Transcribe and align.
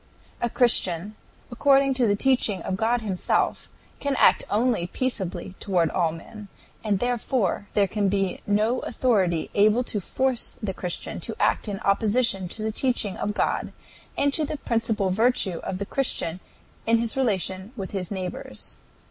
"A 0.41 0.49
Christian, 0.49 1.15
according 1.51 1.93
to 1.93 2.07
the 2.07 2.15
teaching 2.15 2.63
of 2.63 2.75
God 2.75 3.01
himself, 3.01 3.69
can 3.99 4.15
act 4.15 4.43
only 4.49 4.87
peaceably 4.87 5.53
toward 5.59 5.91
all 5.91 6.11
men, 6.11 6.47
and 6.83 6.97
therefore 6.97 7.67
there 7.75 7.85
can 7.87 8.09
be 8.09 8.39
no 8.47 8.79
authority 8.79 9.51
able 9.53 9.83
to 9.83 10.01
force 10.01 10.57
the 10.59 10.73
Christian 10.73 11.19
to 11.19 11.39
act 11.39 11.67
in 11.67 11.79
opposition 11.81 12.47
to 12.47 12.63
the 12.63 12.71
teaching 12.71 13.15
of 13.15 13.35
God 13.35 13.73
and 14.17 14.33
to 14.33 14.43
the 14.43 14.57
principal 14.57 15.11
virtue 15.11 15.59
of 15.61 15.77
the 15.77 15.85
Christian 15.85 16.39
in 16.87 16.97
his 16.97 17.15
relation 17.15 17.71
with 17.77 17.91
his 17.91 18.09
neighbors." 18.09 18.77